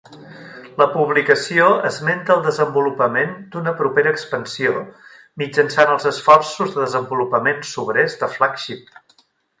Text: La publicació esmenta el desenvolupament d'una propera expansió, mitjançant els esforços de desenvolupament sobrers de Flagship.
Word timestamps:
La 0.81 0.85
publicació 0.93 1.67
esmenta 1.89 2.33
el 2.35 2.41
desenvolupament 2.47 3.35
d'una 3.55 3.73
propera 3.83 4.13
expansió, 4.15 4.73
mitjançant 5.43 5.93
els 5.97 6.09
esforços 6.13 6.75
de 6.79 6.83
desenvolupament 6.87 7.61
sobrers 7.75 8.17
de 8.25 8.33
Flagship. 8.39 8.91